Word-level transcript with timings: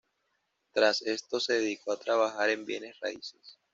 Tras 0.73 1.03
esto 1.03 1.39
se 1.39 1.53
dedicó 1.53 1.91
a 1.91 1.99
trabajar 1.99 2.49
en 2.49 2.65
bienes 2.65 2.99
raíces. 3.01 3.59